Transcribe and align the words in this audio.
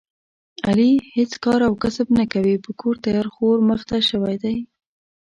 علي 0.67 0.91
هېڅ 1.15 1.31
کار 1.43 1.59
او 1.67 1.73
کسب 1.83 2.07
نه 2.17 2.25
کوي، 2.33 2.55
په 2.65 2.71
کور 2.79 2.95
تیار 3.05 3.27
خور 3.35 3.57
مخته 3.69 3.97
شوی 4.09 4.35
دی. 4.43 4.55